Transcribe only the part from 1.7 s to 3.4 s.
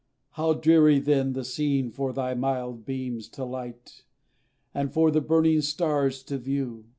for thy mild beams